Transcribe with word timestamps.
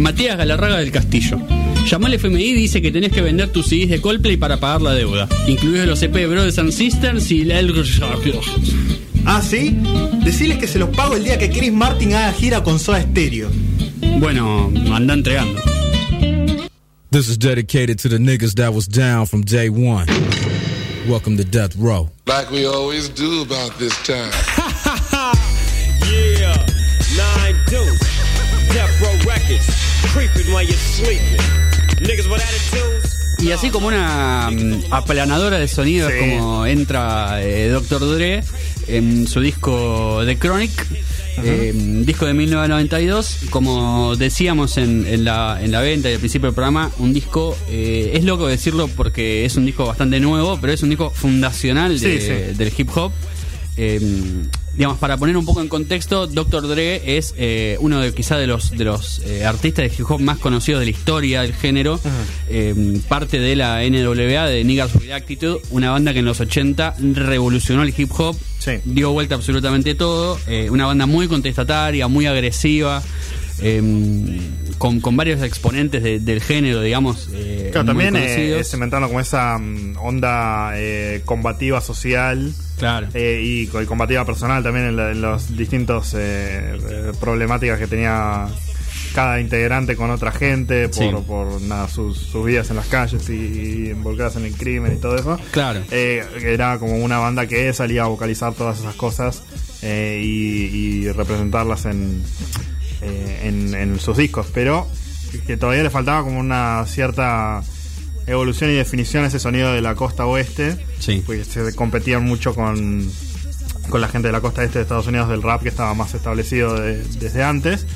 Matías 0.00 0.36
Galarraga 0.36 0.78
del 0.78 0.90
Castillo. 0.90 1.38
Llamó 1.88 2.06
al 2.06 2.14
FMI 2.14 2.42
y 2.42 2.52
dice 2.54 2.82
que 2.82 2.90
tenés 2.90 3.12
que 3.12 3.20
vender 3.20 3.48
tus 3.50 3.66
CDs 3.66 3.90
de 3.90 4.00
Coldplay 4.00 4.36
para 4.36 4.58
pagar 4.58 4.82
la 4.82 4.94
deuda, 4.94 5.28
incluidos 5.46 5.86
los 5.86 6.02
EP 6.02 6.12
de 6.12 6.26
Brothers 6.26 6.58
and 6.58 6.72
Sisters 6.72 7.30
y 7.30 7.44
la 7.44 7.60
Ah, 9.26 9.42
¿sí? 9.42 9.76
Decirles 10.24 10.58
que 10.58 10.66
se 10.66 10.78
los 10.78 10.90
pago 10.90 11.16
el 11.16 11.24
día 11.24 11.38
que 11.38 11.50
Chris 11.50 11.72
Martin 11.72 12.14
haga 12.14 12.32
gira 12.32 12.62
con 12.62 12.78
Soda 12.78 13.02
Stereo. 13.02 13.50
Bueno, 14.18 14.72
anda 14.92 15.14
entregando. 15.14 15.60
This 17.10 17.28
is 17.28 17.38
dedicated 17.38 17.98
to 18.02 18.08
the 18.08 18.18
niggas 18.18 18.54
that 18.54 18.72
was 18.72 18.86
down 18.86 19.26
from 19.26 19.42
day 19.42 19.68
one. 19.68 20.06
Welcome 21.08 21.36
to 21.38 21.44
Death 21.44 21.74
Row. 21.76 22.08
Like 22.26 22.50
we 22.50 22.66
always 22.66 23.08
do 23.08 23.42
about 23.42 23.76
this 23.78 23.94
time. 24.04 24.30
Yeah, 26.10 26.56
nine 27.16 27.56
deuce. 27.68 28.00
Death 28.72 29.00
Row 29.00 29.12
Records. 29.26 29.69
Y 33.42 33.52
así 33.52 33.70
como 33.70 33.86
una 33.88 34.50
mm, 34.50 34.84
aplanadora 34.92 35.58
de 35.58 35.66
sonidos, 35.68 36.12
Sí. 36.12 36.18
como 36.36 36.66
entra 36.66 37.42
eh, 37.42 37.68
Dr. 37.68 38.00
Dre 38.16 38.42
en 38.86 39.26
su 39.26 39.40
disco 39.40 40.20
The 40.26 40.36
Chronic, 40.38 40.70
eh, 41.42 41.72
disco 42.04 42.26
de 42.26 42.34
1992. 42.34 43.38
Como 43.50 44.14
decíamos 44.16 44.76
en, 44.76 45.06
en 45.06 45.24
la, 45.24 45.58
en 45.62 45.72
la 45.72 45.80
venta 45.80 46.10
y 46.10 46.14
al 46.14 46.18
principio 46.18 46.48
del 46.48 46.54
programa, 46.54 46.90
un 46.98 47.14
disco, 47.14 47.56
eh, 47.70 48.10
es 48.14 48.24
loco 48.24 48.46
decirlo 48.46 48.88
porque 48.88 49.44
es 49.46 49.56
un 49.56 49.64
disco 49.64 49.86
bastante 49.86 50.20
nuevo, 50.20 50.58
pero 50.60 50.72
es 50.74 50.82
un 50.82 50.90
disco 50.90 51.10
fundacional 51.10 51.98
de- 51.98 52.20
Sí, 52.20 52.26
sí. 52.26 52.58
del 52.58 52.72
hip 52.76 52.90
hop. 52.96 53.12
Eh, 53.76 54.00
digamos, 54.76 54.98
para 54.98 55.16
poner 55.16 55.36
un 55.36 55.44
poco 55.46 55.60
en 55.60 55.68
contexto, 55.68 56.26
Dr. 56.26 56.68
Dre 56.68 57.16
es 57.16 57.34
eh, 57.38 57.76
uno 57.80 58.00
de 58.00 58.12
quizá 58.12 58.36
de 58.36 58.46
los 58.46 58.70
de 58.72 58.84
los 58.84 59.20
eh, 59.24 59.44
artistas 59.44 59.88
de 59.88 59.94
hip 59.96 60.10
hop 60.10 60.20
más 60.20 60.38
conocidos 60.38 60.80
de 60.80 60.86
la 60.86 60.90
historia 60.90 61.42
del 61.42 61.54
género. 61.54 61.98
Eh, 62.48 63.00
parte 63.08 63.38
de 63.40 63.56
la 63.56 63.80
NWA, 63.84 64.46
de 64.46 64.64
Niggas 64.64 64.94
with 64.96 65.12
Attitude, 65.12 65.60
una 65.70 65.90
banda 65.92 66.12
que 66.12 66.18
en 66.20 66.24
los 66.24 66.40
80 66.40 66.96
revolucionó 67.14 67.82
el 67.82 67.94
hip 67.96 68.10
hop, 68.18 68.36
Sí. 68.58 68.72
dio 68.84 69.12
vuelta 69.12 69.34
absolutamente 69.36 69.94
todo. 69.94 70.38
eh, 70.46 70.68
una 70.70 70.86
banda 70.86 71.06
muy 71.06 71.26
contestataria, 71.28 72.06
muy 72.08 72.26
agresiva. 72.26 73.02
eh, 73.62 74.40
con, 74.78 75.00
con 75.00 75.16
varios 75.18 75.42
exponentes 75.42 76.02
de- 76.02 76.18
del 76.20 76.40
género, 76.40 76.80
digamos. 76.80 77.28
eh, 77.34 77.68
Claro, 77.72 77.88
también 77.88 78.14
cementando 78.64 79.06
como 79.08 79.20
esa 79.20 79.58
mm, 79.58 79.96
onda 80.00 80.70
eh, 80.76 81.20
combativa 81.26 81.82
social 81.82 82.52
Claro. 82.80 83.06
eh, 83.14 83.40
y, 83.44 83.62
y 83.62 83.84
combativa 83.86 84.24
personal 84.24 84.62
también 84.64 84.86
en, 84.86 84.96
la- 84.96 85.10
en 85.12 85.20
los 85.22 85.56
distintos 85.56 86.12
eh, 86.14 86.76
eh, 86.90 87.12
problemáticas 87.20 87.78
que 87.78 87.86
tenía 87.86 88.48
cada 89.14 89.40
integrante 89.40 89.96
con 89.96 90.10
otra 90.10 90.30
gente 90.32 90.88
por, 90.88 90.96
Sí. 90.96 91.10
por 91.26 91.60
nada, 91.62 91.88
sus, 91.88 92.16
sus 92.16 92.44
vidas 92.46 92.70
en 92.70 92.76
las 92.76 92.86
calles 92.86 93.28
y, 93.28 93.32
y 93.34 93.90
involucradas 93.90 94.36
en 94.36 94.44
el 94.46 94.54
crimen 94.54 94.94
y 94.96 95.00
todo 95.00 95.16
eso. 95.16 95.38
Claro. 95.50 95.80
Eh, 95.90 96.24
era 96.42 96.78
como 96.78 96.96
una 96.96 97.18
banda 97.18 97.46
que 97.46 97.72
salía 97.72 98.04
a 98.04 98.06
vocalizar 98.06 98.54
todas 98.54 98.78
esas 98.78 98.94
cosas 98.94 99.42
eh, 99.82 100.20
y, 100.24 100.26
y 101.06 101.12
representarlas 101.12 101.86
en, 101.86 102.22
eh, 103.02 103.40
en, 103.44 103.74
en 103.74 103.98
sus 103.98 104.16
discos, 104.16 104.46
pero 104.54 104.86
que 105.46 105.56
todavía 105.56 105.82
le 105.82 105.90
faltaba 105.90 106.22
como 106.22 106.38
una 106.38 106.84
cierta 106.86 107.62
evolución 108.30 108.70
y 108.70 108.74
definición 108.74 109.24
ese 109.24 109.38
sonido 109.38 109.72
de 109.72 109.80
la 109.82 109.94
costa 109.94 110.24
oeste, 110.26 110.76
Sí. 110.98 111.22
porque 111.26 111.44
se 111.44 111.74
competían 111.74 112.24
mucho 112.24 112.54
con, 112.54 113.10
con 113.88 114.00
la 114.00 114.08
gente 114.08 114.28
de 114.28 114.32
la 114.32 114.40
costa 114.40 114.62
este 114.64 114.78
de 114.78 114.82
Estados 114.82 115.06
Unidos 115.06 115.28
del 115.28 115.42
rap 115.42 115.62
que 115.62 115.68
estaba 115.68 115.92
más 115.94 116.14
establecido 116.14 116.80
de- 116.80 117.02
desde 117.18 117.42
antes, 117.42 117.86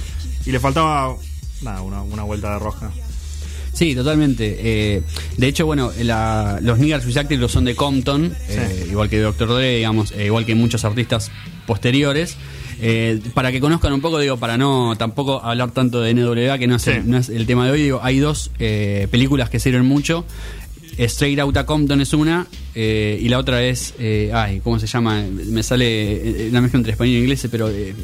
y 0.47 0.53
le 0.53 0.61
faltaba 0.61 1.17
nada, 1.63 1.81
una, 1.83 2.03
una 2.03 2.23
vuelta 2.25 2.53
de 2.55 2.59
rosca. 2.59 2.91
Sí, 3.73 3.95
totalmente. 3.97 4.57
Eh, 4.61 5.03
de 5.37 5.47
hecho, 5.49 5.67
bueno, 5.67 5.91
la- 6.01 6.59
los 6.63 6.79
Niggers 6.79 7.07
with 7.07 7.17
Active 7.17 7.49
son 7.49 7.65
de 7.65 7.75
Compton, 7.75 8.33
eh, 8.49 8.87
igual 8.89 9.09
que 9.11 9.21
Dr. 9.21 9.49
Dre, 9.49 9.77
digamos, 9.77 10.13
eh, 10.13 10.27
igual 10.27 10.47
que 10.47 10.55
muchos 10.55 10.85
artistas 10.85 11.31
posteriores. 11.67 12.37
Eh, 12.81 13.21
para 13.35 13.53
que 13.53 13.61
conozcan 13.61 13.93
un 13.93 14.01
poco, 14.01 14.19
digo, 14.19 14.37
para 14.37 14.57
no 14.59 14.95
tampoco 14.97 15.43
hablar 15.43 15.71
tanto 15.71 16.01
de 16.01 16.13
NWA, 16.15 16.59
que 16.59 16.67
no 16.67 16.77
es, 16.77 16.83
Sí. 16.83 16.91
el, 16.91 17.09
no 17.11 17.19
es 17.19 17.29
el 17.29 17.47
tema 17.47 17.65
de 17.67 17.71
hoy, 17.73 17.83
digo, 17.83 18.01
hay 18.03 18.19
dos 18.19 18.51
eh, 18.59 19.09
películas 19.11 19.49
que 19.51 19.59
sirven 19.61 19.85
mucho. 19.87 20.25
Straight 20.97 21.39
Outta 21.41 21.67
Compton 21.67 22.01
es 22.01 22.13
una, 22.13 22.47
eh, 22.75 23.19
y 23.21 23.29
la 23.29 23.39
otra 23.39 23.63
es, 23.65 23.95
eh, 23.99 24.31
ay, 24.33 24.61
¿cómo 24.63 24.79
se 24.79 24.87
llama? 24.87 25.23
Me 25.29 25.63
sale 25.65 26.47
eh, 26.47 26.49
una 26.51 26.61
mezcla 26.61 26.79
entre 26.79 26.93
español 26.93 27.17
e 27.17 27.19
inglés, 27.21 27.49
pero 27.51 27.69
eh, 27.69 27.95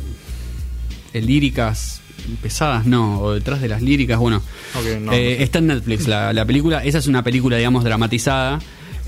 líricas 1.15 2.01
pesadas, 2.43 2.87
no, 2.87 3.21
o 3.21 3.33
detrás 3.35 3.61
de 3.61 3.69
las 3.69 3.83
líricas, 3.83 4.19
bueno. 4.19 4.43
No, 4.75 4.81
Eh, 4.89 5.01
no. 5.01 5.13
Está 5.13 5.59
en 5.59 5.69
Netflix 5.69 6.07
la, 6.07 6.33
la 6.33 6.45
película, 6.45 6.85
esa 6.85 6.99
es 6.99 7.07
una 7.07 7.23
película, 7.25 7.57
digamos, 7.57 7.83
dramatizada. 7.85 8.61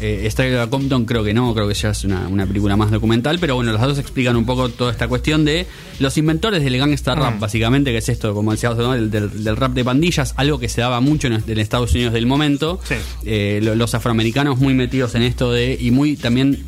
Eh, 0.02 0.28
Outta 0.28 0.68
Compton 0.68 1.04
creo 1.04 1.22
que 1.22 1.32
no, 1.32 1.54
creo 1.54 1.68
que 1.68 1.74
ya 1.74 1.90
es 1.90 2.02
una, 2.04 2.26
una 2.28 2.44
película 2.46 2.76
más 2.76 2.90
documental, 2.90 3.38
pero 3.38 3.54
bueno, 3.54 3.72
las 3.72 3.82
dos 3.82 3.98
explican 3.98 4.34
un 4.36 4.44
poco 4.44 4.68
toda 4.68 4.90
esta 4.90 5.06
cuestión 5.06 5.44
de 5.44 5.66
los 6.00 6.16
inventores 6.18 6.64
del 6.64 6.76
gangsta 6.76 7.14
rap, 7.14 7.36
Mm. 7.36 7.40
básicamente, 7.40 7.92
que 7.92 7.98
es 7.98 8.08
esto, 8.08 8.34
como 8.34 8.50
decíamos, 8.50 8.78
¿no? 8.78 8.92
del, 8.92 9.10
del- 9.10 9.44
del 9.44 9.56
rap 9.56 9.72
de 9.74 9.84
pandillas, 9.84 10.34
algo 10.36 10.58
que 10.58 10.68
se 10.68 10.80
daba 10.80 11.00
mucho 11.00 11.28
en, 11.28 11.42
en 11.46 11.58
Estados 11.58 11.92
Unidos 11.94 12.12
del 12.12 12.26
momento. 12.26 12.80
Sí. 12.82 12.94
Eh, 13.24 13.60
lo- 13.62 13.74
los 13.76 13.94
afroamericanos 13.94 14.58
muy 14.58 14.74
metidos 14.74 15.14
en 15.14 15.22
esto 15.22 15.52
de, 15.52 15.78
y 15.80 15.90
muy 15.92 16.16
también 16.16 16.64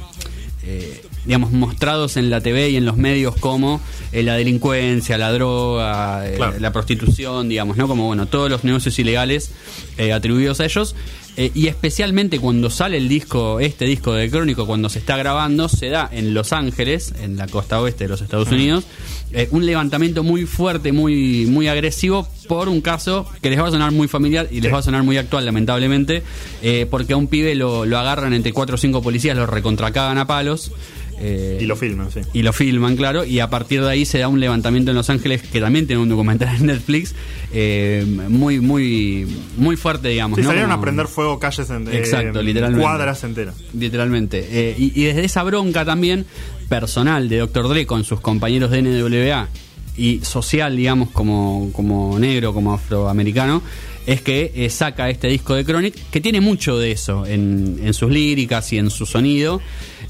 eh, 0.66 1.02
digamos, 1.26 1.52
mostrados 1.52 2.16
en 2.18 2.28
la 2.30 2.40
TV 2.42 2.70
y 2.70 2.76
en 2.76 2.84
los 2.84 2.96
medios 2.98 3.34
como 3.36 3.80
eh, 4.12 4.22
la 4.22 4.34
delincuencia, 4.34 5.16
la 5.18 5.32
droga, 5.32 6.26
eh, 6.28 6.34
Claro. 6.36 6.58
la 6.60 6.70
prostitución, 6.72 7.48
digamos, 7.48 7.76
¿no? 7.78 7.88
Como, 7.88 8.06
bueno, 8.06 8.26
todos 8.26 8.50
los 8.50 8.62
negocios 8.64 8.98
ilegales 8.98 9.50
eh, 9.98 10.12
atribuidos 10.12 10.60
a 10.60 10.66
ellos. 10.66 10.94
Eh, 11.36 11.50
y 11.52 11.66
especialmente 11.66 12.38
cuando 12.38 12.70
sale 12.70 12.96
el 12.96 13.08
disco, 13.08 13.58
este 13.58 13.86
disco 13.86 14.12
de 14.12 14.30
Crónico, 14.30 14.66
cuando 14.66 14.88
se 14.88 15.00
está 15.00 15.16
grabando, 15.16 15.68
se 15.68 15.88
da 15.88 16.08
en 16.12 16.32
Los 16.32 16.52
Ángeles, 16.52 17.12
en 17.20 17.36
la 17.36 17.48
costa 17.48 17.80
oeste 17.80 18.04
de 18.04 18.10
los 18.10 18.20
Estados 18.20 18.48
Unidos, 18.52 18.84
eh, 19.32 19.48
un 19.50 19.66
levantamiento 19.66 20.22
muy 20.22 20.46
fuerte, 20.46 20.92
muy, 20.92 21.46
muy 21.46 21.66
agresivo 21.66 22.28
por 22.46 22.68
un 22.68 22.80
caso 22.80 23.26
que 23.42 23.50
les 23.50 23.58
va 23.60 23.66
a 23.66 23.70
sonar 23.72 23.90
muy 23.90 24.06
familiar 24.06 24.46
y 24.52 24.60
les 24.60 24.66
Sí. 24.68 24.72
va 24.72 24.78
a 24.78 24.82
sonar 24.82 25.02
muy 25.02 25.16
actual, 25.16 25.44
lamentablemente, 25.44 26.22
eh, 26.62 26.86
porque 26.88 27.14
a 27.14 27.16
un 27.16 27.26
pibe 27.26 27.56
lo, 27.56 27.84
lo 27.84 27.98
agarran 27.98 28.32
entre 28.32 28.52
cuatro 28.52 28.76
o 28.76 28.78
cinco 28.78 29.02
policías, 29.02 29.36
lo 29.36 29.46
recontracagan 29.46 30.18
a 30.18 30.26
palos. 30.28 30.70
Eh, 31.18 31.58
Y 31.60 31.66
lo 31.66 31.76
filman, 31.76 32.10
sí. 32.10 32.20
y 32.32 32.42
lo 32.42 32.52
filman, 32.52 32.96
claro, 32.96 33.24
y 33.24 33.40
a 33.40 33.48
partir 33.50 33.82
de 33.82 33.90
ahí 33.90 34.04
se 34.04 34.18
da 34.18 34.28
un 34.28 34.40
levantamiento 34.40 34.90
en 34.90 34.96
Los 34.96 35.10
Ángeles, 35.10 35.42
que 35.42 35.60
también 35.60 35.86
tiene 35.86 36.02
un 36.02 36.08
documental 36.08 36.56
en 36.56 36.66
Netflix, 36.66 37.14
eh, 37.52 38.04
muy, 38.28 38.60
muy, 38.60 39.26
muy 39.56 39.76
fuerte, 39.76 40.08
digamos. 40.08 40.36
Sí, 40.36 40.42
¿no? 40.42 40.48
salieron 40.48 40.70
Como- 40.70 40.80
a 40.80 40.84
prender 40.84 41.06
fuego 41.08 41.38
calles 41.38 41.70
en 41.70 41.88
eh, 41.88 41.98
Exacto, 41.98 42.42
literalmente. 42.42 42.82
cuadras 42.82 43.22
enteras. 43.24 43.54
Literalmente. 43.72 44.74
Y, 44.78 44.92
y 45.00 45.04
desde 45.04 45.24
esa 45.24 45.42
bronca 45.42 45.84
también 45.84 46.26
personal 46.68 47.28
de 47.28 47.38
Dr. 47.38 47.68
Dre 47.68 47.86
con 47.86 48.04
sus 48.04 48.20
compañeros 48.20 48.70
de 48.70 48.82
NWA 48.82 49.48
y 49.96 50.20
social, 50.22 50.76
digamos, 50.76 51.10
como, 51.10 51.70
como 51.72 52.18
negro, 52.18 52.52
como 52.52 52.72
afroamericano, 52.74 53.62
es 54.06 54.20
que 54.20 54.52
eh, 54.54 54.68
saca 54.68 55.08
este 55.08 55.28
disco 55.28 55.54
de 55.54 55.64
Chronic, 55.64 55.94
que 56.10 56.20
tiene 56.20 56.40
mucho 56.40 56.76
de 56.78 56.90
eso 56.92 57.24
en, 57.26 57.78
en 57.82 57.94
sus 57.94 58.10
líricas 58.10 58.72
y 58.72 58.78
en 58.78 58.90
su 58.90 59.06
sonido. 59.06 59.60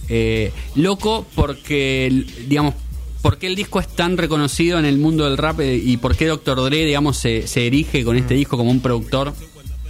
Eh, 0.09 0.53
loco 0.75 1.27
porque, 1.35 2.25
digamos, 2.47 2.75
¿Por 3.25 3.39
qué 3.39 3.47
el 3.47 3.55
disco 3.55 3.81
es 3.81 3.89
tan 3.89 4.19
reconocido 4.19 4.79
en 4.79 4.85
el 4.85 4.99
mundo 4.99 5.25
del 5.25 5.39
rap 5.39 5.59
eh, 5.61 5.81
y 5.83 5.97
por 5.97 6.15
qué 6.15 6.27
Dr. 6.27 6.63
Dre, 6.63 6.85
digamos, 6.85 7.17
se, 7.17 7.47
se 7.47 7.67
erige 7.67 8.05
con 8.05 8.19
este 8.19 8.35
disco 8.35 8.59
como 8.59 8.71
un 8.71 8.81
productor 8.81 9.33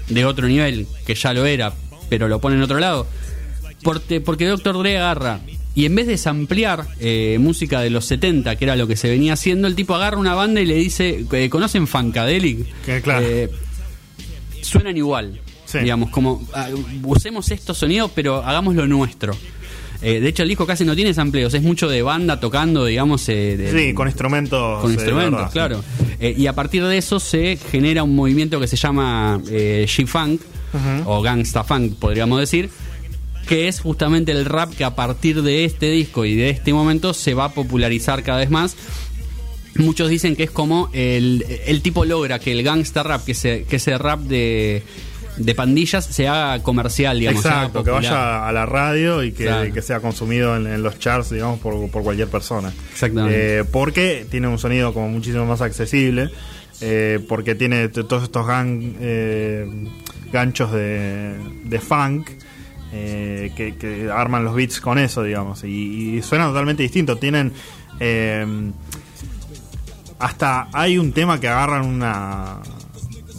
de 0.08 0.24
otro 0.24 0.46
nivel, 0.46 0.86
que 1.04 1.16
ya 1.16 1.32
lo 1.34 1.44
era, 1.44 1.72
pero 2.08 2.28
lo 2.28 2.40
pone 2.40 2.54
en 2.54 2.62
otro 2.62 2.78
lado? 2.78 3.08
Porque, 3.82 4.20
porque 4.20 4.46
Dr. 4.46 4.78
Dre 4.78 4.98
agarra 4.98 5.40
y 5.74 5.86
en 5.86 5.94
vez 5.96 6.06
de 6.06 6.16
samplear 6.16 6.86
eh, 7.00 7.38
música 7.40 7.80
de 7.80 7.90
los 7.90 8.04
70, 8.04 8.54
que 8.54 8.64
era 8.64 8.76
lo 8.76 8.86
que 8.86 8.94
se 8.94 9.10
venía 9.10 9.32
haciendo, 9.32 9.66
el 9.66 9.74
tipo 9.74 9.94
agarra 9.96 10.18
una 10.18 10.34
banda 10.34 10.60
y 10.60 10.66
le 10.66 10.76
dice, 10.76 11.26
eh, 11.32 11.50
¿conocen 11.50 11.88
Funkadelic? 11.88 12.64
Que, 12.84 13.00
claro. 13.00 13.26
Eh, 13.26 13.50
suenan 14.62 14.96
igual. 14.96 15.40
Sí. 15.64 15.78
Digamos, 15.80 16.10
como 16.10 16.46
ah, 16.54 16.68
usemos 17.02 17.50
estos 17.50 17.78
sonidos, 17.78 18.12
pero 18.14 18.44
hagamos 18.44 18.76
lo 18.76 18.86
nuestro. 18.86 19.36
Eh, 20.04 20.20
de 20.20 20.28
hecho, 20.28 20.42
el 20.42 20.48
disco 20.50 20.66
casi 20.66 20.84
no 20.84 20.94
tiene 20.94 21.14
sampleos, 21.14 21.54
es 21.54 21.62
mucho 21.62 21.88
de 21.88 22.02
banda 22.02 22.38
tocando, 22.38 22.84
digamos. 22.84 23.28
eh, 23.28 23.56
de- 23.56 23.72
Sí, 23.88 23.94
con 23.94 24.06
instrumentos. 24.06 24.80
con 24.82 24.90
eh, 24.90 24.94
instrumentos, 24.94 25.32
verdad, 25.32 25.48
sí. 25.48 25.52
claro. 25.52 25.84
Eh, 26.20 26.34
y 26.36 26.46
a 26.46 26.52
partir 26.52 26.84
de 26.84 26.96
eso 26.98 27.18
se 27.18 27.56
genera 27.70 28.02
un 28.02 28.14
movimiento 28.14 28.60
que 28.60 28.66
se 28.66 28.76
llama 28.76 29.40
G-Funk, 29.44 30.40
o 31.06 31.22
Gangsta 31.22 31.62
Funk, 31.64 31.94
podríamos 31.94 32.38
decir, 32.40 32.68
que 33.46 33.68
es 33.68 33.80
justamente 33.80 34.32
el 34.32 34.44
rap 34.44 34.74
que 34.74 34.84
a 34.84 34.94
partir 34.96 35.42
de 35.42 35.64
este 35.64 35.90
disco 35.90 36.24
y 36.24 36.34
de 36.34 36.50
este 36.50 36.72
momento 36.72 37.14
se 37.14 37.34
va 37.34 37.44
a 37.46 37.48
popularizar 37.52 38.22
cada 38.22 38.38
vez 38.38 38.50
más. 38.50 38.76
Muchos 39.76 40.08
dicen 40.08 40.36
que 40.36 40.44
es 40.44 40.50
como 40.50 40.88
el, 40.92 41.44
el 41.66 41.82
tipo 41.82 42.04
logra 42.04 42.38
que 42.38 42.52
el 42.52 42.62
gangsta 42.62 43.02
rap, 43.02 43.24
que 43.24 43.32
ese, 43.32 43.64
que 43.68 43.76
ese 43.76 43.98
rap 43.98 44.20
de, 44.20 44.82
de 45.36 45.54
pandillas, 45.54 46.04
se 46.04 46.28
haga 46.28 46.62
comercial, 46.62 47.18
digamos. 47.18 47.44
Exacto, 47.44 47.82
que 47.82 47.90
vaya 47.90 48.46
a 48.48 48.52
la 48.52 48.66
radio 48.66 49.22
y 49.22 49.32
que, 49.32 49.44
Claro. 49.46 49.72
que 49.72 49.82
sea 49.82 50.00
consumido 50.00 50.56
en, 50.56 50.66
en 50.66 50.82
los 50.82 50.98
charts, 50.98 51.30
digamos, 51.30 51.58
por, 51.60 51.90
por 51.90 52.02
cualquier 52.02 52.28
persona. 52.28 52.72
Exactamente. 52.92 53.58
Eh, 53.60 53.64
porque 53.64 54.26
tiene 54.30 54.46
un 54.48 54.58
sonido 54.58 54.92
como 54.94 55.08
muchísimo 55.08 55.44
más 55.46 55.60
accesible. 55.60 56.30
eh, 56.80 57.20
porque 57.28 57.54
tiene 57.54 57.88
todos 57.88 58.24
estos 58.24 58.46
gan- 58.46 58.94
eh, 59.00 59.66
ganchos 60.32 60.72
de, 60.72 61.34
de 61.64 61.78
funk 61.78 62.28
eh, 62.92 63.52
que, 63.56 63.76
que 63.76 64.10
arman 64.10 64.44
los 64.44 64.54
beats 64.54 64.80
con 64.80 64.98
eso, 64.98 65.22
digamos, 65.22 65.62
y, 65.64 66.16
y 66.18 66.22
suena 66.22 66.46
totalmente 66.46 66.82
distinto. 66.82 67.16
Tienen 67.16 67.52
hasta 70.18 70.68
hay 70.72 70.98
un 70.98 71.12
tema 71.12 71.40
que 71.40 71.48
agarran 71.48 71.86
una 71.86 72.58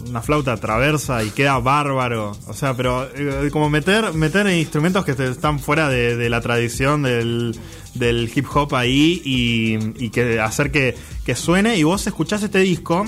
una 0.07 0.22
flauta 0.22 0.57
traversa 0.57 1.24
y 1.24 1.30
queda 1.30 1.60
bárbaro. 1.60 2.31
O 2.48 2.54
sea, 2.54 2.75
pero 2.75 3.07
eh, 3.16 3.50
como 3.52 3.69
meter 3.69 4.13
meter 4.13 4.48
instrumentos 4.48 5.06
que 5.06 5.12
están 5.12 5.60
fuera 5.60 5.90
de, 5.90 6.30
la 6.30 6.42
tradición 6.42 7.04
del, 7.04 7.57
hip 8.34 8.46
hop 8.54 8.75
ahí 8.75 9.22
y, 9.24 10.06
y 10.06 10.10
que 10.10 10.40
hacer 10.40 10.72
que, 10.72 10.96
que 11.25 11.36
suene 11.36 11.78
y 11.78 11.84
vos 11.84 12.06
escuchás 12.07 12.44
este 12.44 12.60
disco 12.60 13.06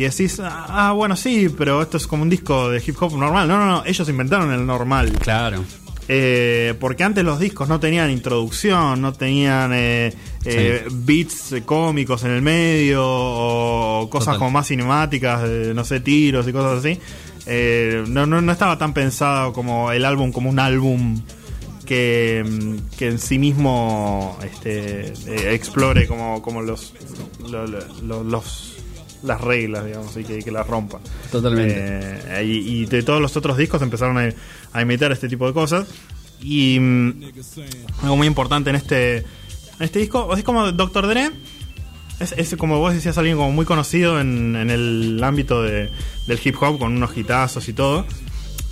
y 0.00 0.04
decís, 0.04 0.40
ah, 0.42 0.92
bueno, 0.96 1.14
sí, 1.14 1.50
pero 1.50 1.82
esto 1.82 1.98
es 1.98 2.06
como 2.06 2.22
un 2.22 2.30
disco 2.30 2.70
de 2.70 2.82
hip 2.84 2.96
hop 3.02 3.18
normal. 3.18 3.46
No, 3.46 3.58
no, 3.58 3.66
no, 3.66 3.84
ellos 3.84 4.08
inventaron 4.08 4.50
el 4.50 4.64
normal. 4.64 5.12
Claro. 5.20 5.62
Eh, 6.12 6.74
porque 6.80 7.04
antes 7.04 7.22
los 7.22 7.38
discos 7.38 7.68
no 7.68 7.78
tenían 7.78 8.10
introducción, 8.10 9.00
no 9.00 9.12
tenían 9.12 9.70
eh, 9.72 10.12
eh, 10.44 10.84
beats 10.90 11.52
eh, 11.52 11.62
cómicos 11.62 12.24
en 12.24 12.32
el 12.32 12.42
medio 12.42 13.00
o 13.06 14.08
cosas 14.10 14.26
Total. 14.26 14.38
como 14.40 14.50
más 14.50 14.66
cinemáticas, 14.66 15.48
no 15.48 15.84
sé, 15.84 16.00
tiros 16.00 16.48
y 16.48 16.52
cosas 16.52 16.80
así. 16.84 16.98
Eh, 17.46 18.02
no, 18.08 18.26
no, 18.26 18.40
no 18.40 18.50
estaba 18.50 18.76
tan 18.76 18.92
pensado 18.92 19.52
como 19.52 19.92
el 19.92 20.04
álbum 20.04 20.32
como 20.32 20.50
un 20.50 20.58
álbum 20.58 21.20
que, 21.86 22.44
mm, 22.44 22.96
que 22.98 23.06
en 23.06 23.18
sí 23.20 23.38
mismo 23.38 24.36
este, 24.42 25.12
explore 25.54 26.08
como, 26.08 26.42
como 26.42 26.60
los, 26.62 26.92
lo- 27.48 27.66
lo- 27.68 27.86
lo- 28.02 28.24
los 28.24 28.66
las 29.22 29.38
reglas, 29.38 29.84
digamos, 29.84 30.16
y 30.16 30.24
que, 30.24 30.38
que 30.38 30.50
las 30.50 30.66
rompa. 30.66 30.98
Totalmente. 31.30 31.74
Eh, 31.76 32.42
y, 32.42 32.80
y 32.82 32.86
de 32.86 33.02
todos 33.02 33.20
los 33.20 33.36
otros 33.36 33.58
discos 33.58 33.82
empezaron 33.82 34.16
a, 34.16 34.30
a 34.72 34.82
imitar 34.82 35.12
este 35.12 35.28
tipo 35.28 35.46
de 35.46 35.52
cosas. 35.52 35.88
Y 36.42 36.78
mm, 36.80 37.22
algo 38.02 38.16
muy 38.16 38.26
importante 38.26 38.70
en 38.70 38.76
este, 38.76 39.18
en 39.18 39.24
este 39.80 39.98
disco, 39.98 40.34
es 40.36 40.42
como 40.44 40.72
Dr. 40.72 41.06
Dre, 41.06 41.30
es, 42.18 42.32
es 42.32 42.54
como 42.56 42.78
vos 42.78 42.94
decías, 42.94 43.16
alguien 43.18 43.36
como 43.36 43.52
muy 43.52 43.64
conocido 43.66 44.20
en, 44.20 44.56
en 44.56 44.70
el 44.70 45.20
ámbito 45.22 45.62
de- 45.62 45.90
del 46.26 46.40
hip 46.42 46.56
hop, 46.62 46.78
con 46.78 46.96
unos 46.96 47.16
hitazos 47.16 47.68
y 47.68 47.72
todo. 47.72 48.06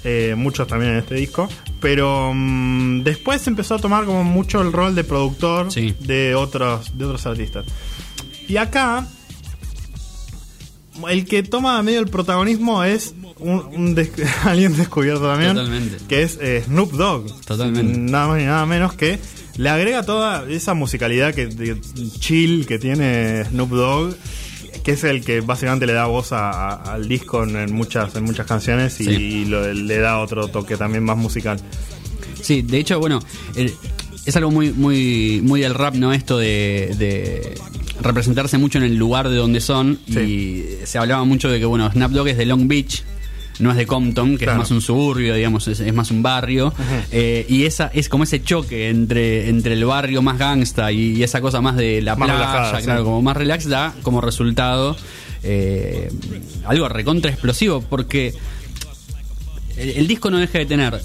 Eh, 0.04 0.34
muchos 0.36 0.66
también 0.68 0.92
en 0.92 0.98
este 0.98 1.16
disco. 1.16 1.48
Pero 1.80 2.32
mm, 2.34 3.02
después 3.02 3.46
empezó 3.46 3.74
a 3.74 3.78
tomar 3.78 4.04
como 4.04 4.22
mucho 4.24 4.62
el 4.62 4.72
rol 4.72 4.94
de 4.94 5.04
productor 5.04 5.70
Sí. 5.72 5.94
de, 6.00 6.34
otros, 6.34 6.96
de 6.96 7.04
otros 7.04 7.26
artistas. 7.26 7.64
Y 8.48 8.56
acá, 8.56 9.06
el 11.10 11.24
que 11.26 11.42
toma 11.42 11.82
medio 11.82 12.00
el 12.00 12.08
protagonismo 12.08 12.82
es 12.84 13.14
un, 13.38 13.60
un 13.74 13.94
des- 13.94 14.10
alguien 14.44 14.76
descubierto 14.76 15.22
también. 15.26 15.54
Totalmente. 15.54 15.96
Que 16.08 16.22
es 16.22 16.38
eh, 16.40 16.62
Snoop 16.66 16.92
Dogg. 16.92 17.40
Totalmente. 17.44 17.98
Nada 17.98 18.28
más 18.28 18.38
ni 18.38 18.44
nada 18.44 18.66
menos 18.66 18.94
que 18.94 19.18
le 19.56 19.68
agrega 19.68 20.02
toda 20.04 20.48
esa 20.48 20.74
musicalidad 20.74 21.34
que 21.34 21.46
de 21.48 21.80
chill 22.18 22.66
que 22.66 22.78
tiene 22.78 23.44
Snoop 23.46 23.70
Dogg. 23.70 24.14
Que 24.84 24.92
es 24.92 25.04
el 25.04 25.22
que 25.24 25.40
básicamente 25.40 25.86
le 25.86 25.92
da 25.92 26.06
voz 26.06 26.32
a- 26.32 26.50
a- 26.50 26.94
al 26.94 27.08
disco 27.08 27.42
en, 27.44 27.56
en 27.56 27.72
muchas 27.74 28.14
en 28.14 28.24
muchas 28.24 28.46
canciones 28.46 28.98
y, 29.00 29.04
Sí. 29.04 29.44
lo- 29.44 29.72
le 29.72 29.98
da 29.98 30.18
otro 30.20 30.48
toque 30.48 30.76
también 30.76 31.04
más 31.04 31.16
musical. 31.18 31.60
Sí, 32.40 32.62
de 32.62 32.78
hecho, 32.78 32.98
bueno, 32.98 33.20
el- 33.56 33.74
es 34.24 34.36
algo 34.36 34.50
muy, 34.50 34.72
muy, 34.72 35.40
muy 35.42 35.60
del 35.60 35.74
rap, 35.74 35.94
¿no? 35.94 36.12
Esto 36.12 36.38
de, 36.38 36.94
de 36.98 37.54
representarse 38.00 38.58
mucho 38.58 38.78
en 38.78 38.84
el 38.84 38.96
lugar 38.96 39.28
de 39.28 39.36
donde 39.36 39.60
son. 39.60 39.98
Y 40.08 40.62
se 40.84 40.98
hablaba 40.98 41.24
mucho 41.24 41.48
de 41.48 41.58
que, 41.58 41.64
bueno, 41.66 41.90
Snap 41.90 42.10
Dogg 42.12 42.28
es 42.28 42.36
de 42.38 42.46
Long 42.46 42.68
Beach. 42.68 43.02
No 43.60 43.72
es 43.72 43.76
de 43.76 43.86
Compton, 43.86 44.38
que 44.38 44.44
Claro. 44.44 44.52
es 44.52 44.58
más 44.58 44.70
un 44.70 44.80
suburbio, 44.80 45.34
digamos, 45.34 45.66
es, 45.66 45.80
es 45.80 45.92
más 45.92 46.12
un 46.12 46.22
barrio. 46.22 46.72
Eh, 47.10 47.44
y 47.48 47.64
esa 47.64 47.90
es 47.92 48.08
como 48.08 48.22
ese 48.22 48.40
choque 48.40 48.88
entre, 48.88 49.48
entre 49.48 49.74
el 49.74 49.84
barrio 49.84 50.22
más 50.22 50.38
gangsta 50.38 50.92
y, 50.92 51.16
y 51.16 51.22
esa 51.24 51.40
cosa 51.40 51.60
más 51.60 51.74
de 51.76 52.00
la 52.00 52.14
Más 52.14 52.28
playa, 52.28 52.38
relajada, 52.40 52.80
claro, 52.82 53.00
sí. 53.00 53.04
como 53.04 53.20
más 53.22 53.36
relax, 53.36 53.68
da 53.68 53.94
como 54.02 54.20
resultado 54.20 54.96
eh, 55.42 56.08
algo 56.66 56.88
recontra 56.88 57.32
explosivo, 57.32 57.80
porque 57.82 58.32
el, 59.76 59.88
el 59.90 60.06
disco 60.06 60.30
no 60.30 60.38
deja 60.38 60.58
de 60.58 60.66
tener 60.66 61.00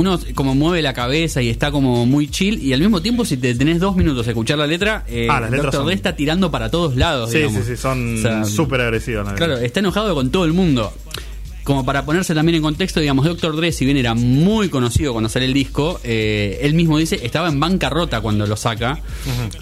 uno 0.00 0.18
como 0.34 0.54
mueve 0.54 0.80
la 0.82 0.94
cabeza 0.94 1.42
y 1.42 1.48
está 1.50 1.70
como 1.70 2.06
muy 2.06 2.28
chill 2.28 2.58
y 2.62 2.72
al 2.72 2.80
mismo 2.80 3.02
tiempo 3.02 3.24
si 3.24 3.36
te 3.36 3.54
tenés 3.54 3.80
dos 3.80 3.94
minutos 3.96 4.26
a 4.26 4.30
escuchar 4.30 4.56
la 4.58 4.66
letra, 4.66 5.04
eh, 5.08 5.26
Ah, 5.30 5.40
las 5.40 5.74
son- 5.74 5.90
está 5.90 6.16
tirando 6.16 6.50
para 6.50 6.70
todos 6.70 6.96
lados. 6.96 7.30
Sí, 7.30 7.38
digamos. 7.38 7.64
sí, 7.64 7.70
sí, 7.70 7.76
son 7.76 8.16
O 8.18 8.22
sea, 8.22 8.44
súper 8.44 8.80
agresivos. 8.80 9.26
la 9.26 9.34
Claro, 9.34 9.58
está 9.58 9.80
enojado 9.80 10.14
con 10.14 10.30
todo 10.30 10.44
el 10.46 10.52
mundo. 10.54 10.92
Como 11.64 11.84
para 11.84 12.04
ponerse 12.04 12.34
también 12.34 12.56
en 12.56 12.62
contexto, 12.62 13.00
digamos, 13.00 13.24
Dr. 13.24 13.56
Dre, 13.56 13.72
si 13.72 13.84
bien 13.84 13.96
era 13.96 14.14
muy 14.14 14.68
conocido 14.68 15.12
cuando 15.12 15.28
sale 15.28 15.44
el 15.44 15.52
disco, 15.52 16.00
eh, 16.04 16.58
él 16.62 16.74
mismo 16.74 16.98
dice, 16.98 17.20
estaba 17.22 17.48
en 17.48 17.60
bancarrota 17.60 18.20
cuando 18.20 18.46
lo 18.46 18.56
saca. 18.56 19.00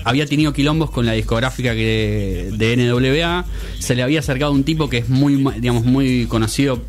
Había 0.05 0.27
tenido 0.27 0.53
quilombos 0.53 0.91
con 0.91 1.07
la 1.07 1.13
discográfica 1.13 1.75
que, 1.75 2.51
de 2.53 2.77
NWA. 2.77 3.45
Se 3.79 3.95
le 3.95 4.03
había 4.03 4.21
acercado 4.21 4.53
un 4.53 4.65
tipo 4.65 4.89
que 4.89 4.99
es 4.99 5.09
muy, 5.09 5.45
digamos, 5.59 5.85
muy 5.85 6.27
conocido 6.27 6.81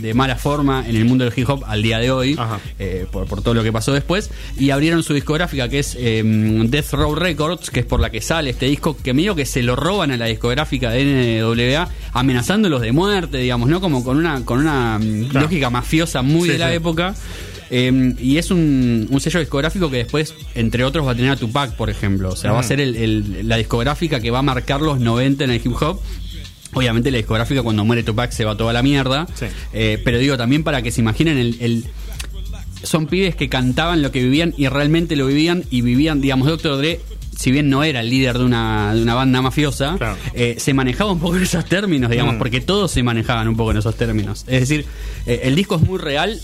de 0.00 0.14
mala 0.14 0.36
forma 0.36 0.84
en 0.88 0.96
el 0.96 1.04
mundo 1.04 1.24
del 1.24 1.32
hip 1.36 1.48
hop 1.48 1.64
al 1.66 1.82
día 1.82 1.98
de 1.98 2.10
hoy, 2.10 2.38
eh, 2.78 3.06
por, 3.10 3.26
por 3.26 3.42
todo 3.42 3.54
lo 3.54 3.62
que 3.62 3.72
pasó 3.72 3.92
después. 3.92 4.30
Y 4.58 4.70
abrieron 4.70 5.02
su 5.02 5.14
discográfica 5.14 5.68
que 5.68 5.80
es 5.80 5.96
eh, 5.98 6.22
Death 6.24 6.92
Row 6.92 7.14
Records, 7.14 7.70
que 7.70 7.80
es 7.80 7.86
por 7.86 8.00
la 8.00 8.10
que 8.10 8.20
sale 8.20 8.50
este 8.50 8.66
disco, 8.66 8.96
que 8.96 9.12
medio 9.12 9.34
que 9.34 9.44
se 9.44 9.62
lo 9.62 9.76
roban 9.76 10.10
a 10.10 10.16
la 10.16 10.26
discográfica 10.26 10.90
de 10.90 11.42
NWA, 11.42 11.88
amenazándolos 12.12 12.80
de 12.80 12.92
muerte, 12.92 13.38
digamos, 13.38 13.68
¿no? 13.68 13.80
Como 13.80 13.97
con 14.04 14.16
una, 14.16 14.44
con 14.44 14.58
una 14.60 14.98
mm, 14.98 15.24
Claro. 15.28 15.46
lógica 15.46 15.70
mafiosa 15.70 16.22
muy 16.22 16.48
Sí, 16.48 16.52
de 16.52 16.58
la 16.58 16.68
sí. 16.70 16.74
época. 16.76 17.14
Eh, 17.70 18.14
y 18.18 18.38
es 18.38 18.50
un, 18.50 19.06
un 19.10 19.20
sello 19.20 19.40
discográfico 19.40 19.90
que 19.90 19.98
después, 19.98 20.34
entre 20.54 20.84
otros, 20.84 21.06
va 21.06 21.12
a 21.12 21.14
tener 21.14 21.30
a 21.32 21.36
Tupac, 21.36 21.74
por 21.76 21.90
ejemplo. 21.90 22.30
O 22.30 22.36
sea, 22.36 22.52
va 22.52 22.60
a 22.60 22.62
Mm. 22.62 22.66
ser 22.66 22.80
el- 22.80 22.96
el- 22.96 23.48
la 23.48 23.56
discográfica 23.58 24.20
que 24.20 24.30
va 24.30 24.38
a 24.38 24.42
marcar 24.42 24.80
los 24.80 25.00
90 25.00 25.44
en 25.44 25.50
el 25.50 25.56
hip 25.62 25.74
hop. 25.82 26.00
Obviamente 26.74 27.10
la 27.10 27.16
discográfica 27.18 27.62
cuando 27.62 27.84
muere 27.84 28.02
Tupac 28.02 28.30
se 28.30 28.44
va 28.44 28.56
toda 28.56 28.72
la 28.72 28.82
mierda. 28.82 29.26
Sí. 29.34 29.46
Eh, 29.72 30.00
pero 30.04 30.18
digo 30.18 30.36
también 30.36 30.64
para 30.64 30.80
que 30.82 30.90
se 30.90 31.00
imaginen 31.00 31.36
el, 31.38 31.56
el- 31.60 31.84
son 32.82 33.06
pibes 33.06 33.34
que 33.34 33.48
cantaban 33.48 34.02
lo 34.02 34.12
que 34.12 34.22
vivían 34.22 34.54
y 34.56 34.68
realmente 34.68 35.16
lo 35.16 35.26
vivían 35.26 35.64
y 35.70 35.80
vivían, 35.80 36.20
digamos, 36.20 36.46
Dr. 36.48 36.76
Dre, 36.78 37.00
si 37.38 37.52
bien 37.52 37.70
no 37.70 37.84
era 37.84 38.00
el 38.00 38.10
líder 38.10 38.36
de 38.36 38.44
una, 38.44 38.92
de 38.94 39.00
una 39.00 39.14
banda 39.14 39.40
mafiosa, 39.40 39.94
Claro. 39.96 40.16
eh, 40.34 40.56
se 40.58 40.74
manejaba 40.74 41.12
un 41.12 41.20
poco 41.20 41.36
en 41.36 41.44
esos 41.44 41.64
términos, 41.66 42.10
digamos, 42.10 42.34
Mm. 42.34 42.38
porque 42.38 42.60
todos 42.60 42.90
se 42.90 43.04
manejaban 43.04 43.46
un 43.46 43.56
poco 43.56 43.70
en 43.70 43.76
esos 43.76 43.94
términos. 43.94 44.44
Es 44.48 44.60
decir, 44.68 44.86
eh, 45.24 45.42
el 45.44 45.54
disco 45.54 45.76
es 45.76 45.82
muy 45.82 45.98
real 46.00 46.40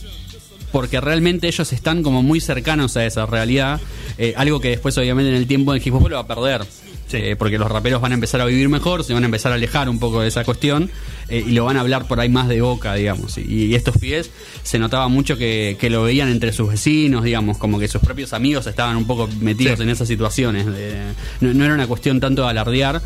porque 0.75 1.01
realmente 1.01 1.47
ellos 1.47 1.73
están 1.73 2.03
como 2.03 2.21
muy 2.25 2.41
cercanos 2.41 2.97
a 2.97 3.07
esa 3.07 3.27
realidad, 3.27 3.81
eh, 4.19 4.35
algo 4.37 4.59
que 4.59 4.71
después 4.71 4.99
obviamente 4.99 5.31
en 5.31 5.37
el 5.37 5.47
tiempo 5.47 5.73
del 5.73 5.81
hip 5.87 5.95
hop 5.95 6.09
lo 6.09 6.17
va 6.17 6.23
a 6.23 6.27
perder. 6.27 6.63
Sí. 7.07 7.19
Eh, 7.19 7.37
porque 7.37 7.59
los 7.59 7.71
raperos 7.71 8.01
van 8.01 8.11
a 8.11 8.15
empezar 8.17 8.41
a 8.41 8.45
vivir 8.47 8.69
mejor, 8.69 9.05
se 9.05 9.13
van 9.15 9.23
a 9.23 9.27
empezar 9.27 9.53
a 9.53 9.55
alejar 9.55 9.89
un 9.89 10.01
poco 10.01 10.23
de 10.23 10.27
esa 10.29 10.43
cuestión 10.43 10.91
eh, 11.29 11.45
y 11.47 11.53
lo 11.53 11.65
van 11.67 11.77
a 11.77 11.81
hablar 11.83 12.09
por 12.09 12.19
ahí 12.19 12.29
más 12.29 12.49
de 12.49 12.61
boca, 12.61 12.95
digamos. 12.95 13.39
Y, 13.39 13.67
y 13.67 13.75
estos 13.77 13.99
pies 13.99 14.31
se 14.65 14.81
notaba 14.81 15.07
mucho 15.07 15.37
que, 15.37 15.77
que 15.79 15.91
lo 15.91 16.03
veían 16.03 16.29
entre 16.29 16.53
sus 16.53 16.69
vecinos, 16.71 17.23
digamos, 17.23 17.57
como 17.59 17.79
que 17.79 17.87
sus 17.87 18.01
propios 18.01 18.33
amigos 18.33 18.67
estaban 18.67 18.97
un 18.97 19.07
poco 19.07 19.29
metidos 19.41 19.77
Sí. 19.77 19.83
en 19.85 19.91
esas 19.91 20.09
situaciones. 20.09 20.67
de- 20.67 21.03
no, 21.41 21.55
no 21.55 21.65
era 21.65 21.75
una 21.75 21.87
cuestión 21.87 22.19
tanto 22.19 22.43
de 22.43 22.49
alardear, 22.49 23.01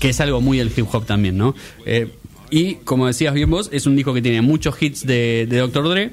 que 0.00 0.08
es 0.08 0.20
algo 0.22 0.40
muy 0.40 0.56
del 0.56 0.72
hip 0.74 0.86
hop 0.90 1.04
también, 1.04 1.36
¿no? 1.36 1.54
Eh, 1.84 2.08
y 2.50 2.76
como 2.84 3.06
decías 3.06 3.34
bien 3.34 3.50
vos, 3.50 3.68
es 3.72 3.84
un 3.86 3.96
disco 3.96 4.14
que 4.14 4.22
tiene 4.22 4.40
muchos 4.40 4.80
hits 4.80 5.04
de, 5.06 5.46
de 5.50 5.58
Dr. 5.58 5.88
Dre. 5.90 6.12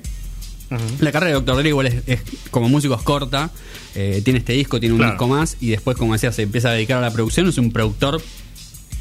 La 1.00 1.12
carrera 1.12 1.28
de 1.36 1.42
Dr. 1.42 1.58
Dre 1.58 1.70
igual 1.70 1.88
es, 1.88 1.96
es 2.08 2.22
como 2.52 2.70
músico 2.70 2.94
es 2.96 3.02
corta. 3.02 3.50
eh, 3.96 4.22
tiene 4.24 4.40
este 4.40 4.54
disco, 4.54 4.80
tiene 4.80 4.94
un 4.94 5.00
Claro. 5.00 5.14
disco 5.14 5.28
más 5.28 5.58
y 5.60 5.70
después, 5.70 5.98
como 5.98 6.14
decía, 6.14 6.32
se 6.32 6.44
empieza 6.44 6.70
a 6.70 6.74
dedicar 6.74 6.98
a 7.00 7.02
la 7.02 7.12
producción. 7.12 7.48
Es 7.50 7.58
un 7.58 7.72
productor 7.72 8.22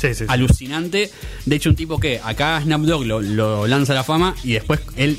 Sí, 0.01 0.09
sí, 0.09 0.15
sí. 0.15 0.25
alucinante. 0.29 1.11
De 1.45 1.57
hecho, 1.57 1.69
un 1.71 1.77
tipo 1.77 1.99
que 2.01 2.21
acá 2.25 2.61
Snap 2.63 2.81
Dogg 2.83 3.05
lo, 3.05 3.21
lo 3.21 3.67
lanza 3.67 3.93
a 3.93 3.97
la 3.97 4.05
fama 4.05 4.35
y 4.45 4.53
después 4.53 4.81
él 4.97 5.19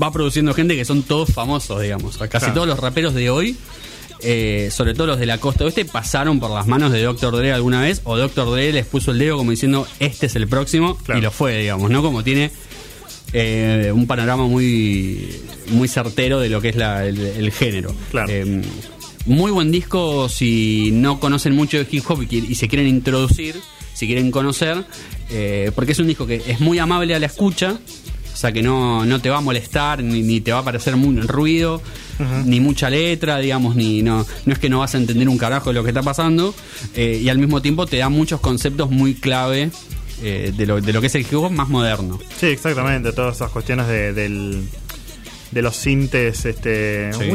va 0.00 0.12
produciendo 0.12 0.54
gente 0.54 0.76
que 0.76 0.84
son 0.84 1.02
todos 1.02 1.30
famosos, 1.32 1.80
digamos. 1.82 2.16
Casi 2.18 2.28
Claro. 2.28 2.54
todos 2.54 2.66
los 2.68 2.78
raperos 2.78 3.14
de 3.14 3.30
hoy, 3.30 3.56
eh, 4.20 4.68
sobre 4.72 4.94
todo 4.94 5.06
los 5.08 5.18
de 5.18 5.26
la 5.26 5.38
costa 5.38 5.64
oeste, 5.64 5.84
pasaron 5.84 6.38
por 6.40 6.50
las 6.50 6.66
manos 6.66 6.92
de 6.92 7.02
Dr. 7.02 7.36
Dre 7.36 7.52
alguna 7.52 7.80
vez 7.80 8.00
o 8.04 8.16
Dr. 8.16 8.50
Dre 8.52 8.72
les 8.72 8.86
puso 8.86 9.10
el 9.12 9.18
dedo 9.18 9.36
como 9.36 9.50
diciendo, 9.50 9.86
este 9.98 10.26
es 10.26 10.36
el 10.36 10.46
próximo 10.46 10.96
Claro. 10.98 11.18
y 11.18 11.22
lo 11.22 11.30
fue, 11.30 11.56
digamos, 11.58 11.90
¿no? 11.90 12.02
Como 12.02 12.22
tiene 12.22 12.50
eh, 13.32 13.90
un 13.94 14.06
panorama 14.06 14.46
muy, 14.46 15.28
muy 15.70 15.88
certero 15.88 16.40
de 16.40 16.48
lo 16.48 16.60
que 16.60 16.70
es 16.70 16.76
la- 16.76 17.04
el, 17.06 17.18
el 17.18 17.52
género. 17.52 17.94
Claro. 18.10 18.32
Eh, 18.32 18.62
muy 19.26 19.50
buen 19.50 19.70
disco 19.70 20.28
si 20.28 20.90
no 20.92 21.20
conocen 21.20 21.54
mucho 21.54 21.76
de 21.76 21.86
hip 21.90 22.04
hop 22.08 22.26
y, 22.30 22.54
se 22.54 22.66
quieren 22.68 22.88
introducir, 22.88 23.56
si 23.92 24.06
quieren 24.06 24.30
conocer, 24.30 24.84
eh, 25.30 25.70
porque 25.74 25.92
es 25.92 25.98
un 25.98 26.06
disco 26.06 26.26
que 26.26 26.42
es 26.46 26.60
muy 26.60 26.78
amable 26.78 27.14
a 27.14 27.18
la 27.18 27.26
escucha, 27.26 27.78
o 28.32 28.36
sea 28.36 28.52
que 28.52 28.62
no, 28.62 29.04
no 29.04 29.20
te 29.20 29.28
va 29.28 29.38
a 29.38 29.40
molestar, 29.42 30.02
ni, 30.02 30.22
ni 30.22 30.40
te 30.40 30.52
va 30.52 30.58
a 30.60 30.64
parecer 30.64 30.96
muy 30.96 31.20
ruido, 31.20 31.82
ni 32.46 32.58
mucha 32.60 32.88
letra, 32.88 33.38
digamos, 33.38 33.76
ni 33.76 34.02
no, 34.02 34.24
no 34.46 34.52
es 34.52 34.58
que 34.58 34.68
no 34.70 34.78
vas 34.78 34.94
a 34.94 34.98
entender 34.98 35.28
un 35.28 35.36
carajo 35.36 35.70
de 35.70 35.74
lo 35.74 35.82
que 35.82 35.90
está 35.90 36.02
pasando, 36.02 36.54
eh, 36.94 37.20
y 37.22 37.28
al 37.28 37.38
mismo 37.38 37.60
tiempo 37.60 37.84
te 37.86 37.98
da 37.98 38.08
muchos 38.08 38.40
conceptos 38.40 38.90
muy 38.90 39.14
clave 39.14 39.70
eh, 40.22 40.52
de, 40.56 40.66
lo, 40.66 40.80
de 40.80 40.92
lo 40.92 41.00
que 41.00 41.06
es 41.08 41.14
el 41.14 41.22
hip 41.22 41.34
hop 41.34 41.50
más 41.50 41.68
moderno. 41.68 42.18
Sí, 42.38 42.46
exactamente, 42.46 43.12
todas 43.12 43.36
esas 43.36 43.50
cuestiones 43.50 43.86
de, 43.88 44.12
del, 44.12 44.68
de 45.50 45.62
los 45.62 45.76
sintes, 45.76 46.44
este... 46.44 47.12
Sí. 47.12 47.30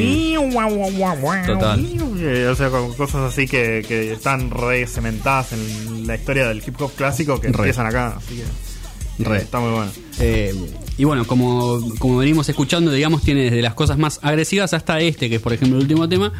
Total. 1.45 1.85
Eh, 2.19 2.47
O 2.51 2.55
sea, 2.55 2.69
con 2.69 2.93
cosas 2.93 3.31
así 3.33 3.47
que, 3.47 3.83
que 3.87 4.13
están 4.13 4.49
re 4.51 4.85
cementadas 4.87 5.53
en 5.53 6.07
la 6.07 6.15
historia 6.15 6.47
del 6.47 6.59
hip 6.65 6.79
hop 6.81 6.91
clásico 6.95 7.39
que 7.39 7.47
Re. 7.47 7.55
empiezan 7.55 7.85
acá. 7.87 8.15
Así 8.17 8.35
que 8.35 8.41
eh, 8.41 9.25
Re. 9.25 9.37
está 9.37 9.59
muy 9.59 9.71
bueno. 9.71 9.91
Eh, 10.19 10.53
y 10.97 11.03
bueno, 11.05 11.25
como, 11.25 11.79
como 11.97 12.17
venimos 12.17 12.47
escuchando, 12.49 12.91
digamos, 12.91 13.23
tiene 13.23 13.43
desde 13.45 13.61
las 13.61 13.73
cosas 13.73 13.97
más 13.97 14.19
agresivas 14.21 14.73
hasta 14.73 14.99
este, 14.99 15.27
que 15.29 15.35
es 15.37 15.41
por 15.41 15.53
ejemplo 15.53 15.77
el 15.77 15.83
último 15.83 16.07
tema, 16.07 16.31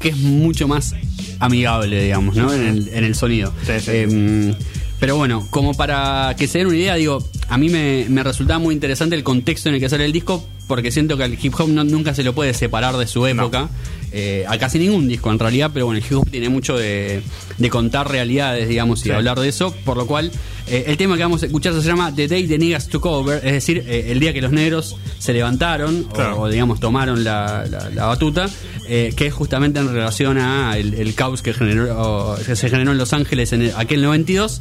que 0.00 0.08
es 0.08 0.16
mucho 0.16 0.66
más 0.66 0.94
amigable, 1.38 2.02
digamos, 2.02 2.34
¿no? 2.34 2.52
En 2.52 2.62
el, 2.66 2.88
en 2.88 3.04
el 3.04 3.14
sonido. 3.14 3.52
Sí, 3.64 3.72
sí. 3.80 3.90
Eh, 3.92 4.54
pero 5.00 5.16
bueno, 5.16 5.46
como 5.50 5.74
para 5.74 6.34
que 6.38 6.46
se 6.46 6.58
den 6.58 6.66
una 6.68 6.76
idea, 6.76 6.94
digo, 6.94 7.24
a 7.48 7.56
mí 7.58 7.68
me, 7.70 8.06
me 8.08 8.22
resultaba 8.22 8.58
muy 8.58 8.74
interesante 8.74 9.16
el 9.16 9.24
contexto 9.24 9.68
en 9.70 9.74
el 9.76 9.80
que 9.80 9.88
sale 9.88 10.04
el 10.04 10.12
disco, 10.12 10.46
porque 10.68 10.90
siento 10.92 11.16
que 11.16 11.24
el 11.24 11.38
hip 11.42 11.54
hop 11.58 11.68
no- 11.68 11.82
nunca 11.84 12.14
se 12.14 12.22
lo 12.22 12.34
puede 12.34 12.52
separar 12.54 12.96
de 12.96 13.06
su 13.06 13.26
época. 13.26 13.68
Eh, 14.12 14.44
a 14.48 14.58
casi 14.58 14.78
ningún 14.80 15.06
disco 15.06 15.30
en 15.30 15.38
realidad, 15.38 15.70
pero 15.72 15.86
bueno, 15.86 15.98
el 15.98 16.04
hip 16.04 16.18
hop 16.18 16.28
tiene 16.30 16.48
mucho 16.48 16.76
de, 16.76 17.22
de 17.58 17.70
contar 17.70 18.10
realidades, 18.10 18.68
digamos, 18.68 19.06
y 19.06 19.08
de 19.10 19.14
hablar 19.14 19.38
de 19.38 19.48
eso, 19.48 19.72
por 19.84 19.96
lo 19.96 20.06
cual 20.06 20.32
eh, 20.66 20.84
el 20.88 20.96
tema 20.96 21.16
que 21.16 21.22
vamos 21.22 21.42
a 21.44 21.46
escuchar 21.46 21.72
se 21.74 21.80
llama 21.86 22.12
The 22.14 22.26
Day 22.26 22.48
the 22.48 22.58
Niggas 22.58 22.88
Took 22.88 23.06
Over, 23.06 23.36
es 23.46 23.52
decir, 23.52 23.84
eh, 23.86 24.06
el 24.10 24.18
día 24.18 24.32
que 24.32 24.40
los 24.40 24.50
negros 24.50 24.96
se 25.20 25.32
levantaron 25.32 26.06
o- 26.10 26.12
Claro. 26.12 26.40
o, 26.40 26.48
digamos 26.48 26.80
tomaron 26.80 27.22
la, 27.22 27.64
la- 27.70 27.88
la 27.90 28.06
batuta, 28.06 28.50
eh, 28.88 29.12
que 29.16 29.26
es 29.28 29.32
justamente 29.34 29.78
en 29.78 29.92
relación 29.92 30.38
a 30.38 30.76
el, 30.76 30.94
el 30.94 31.14
caos 31.14 31.40
que, 31.42 31.54
generó, 31.54 32.36
que 32.44 32.56
se 32.56 32.68
generó 32.68 32.90
en 32.90 32.98
Los 32.98 33.12
Ángeles 33.12 33.52
en 33.52 33.62
el- 33.62 33.72
aquel 33.76 34.02
92. 34.02 34.60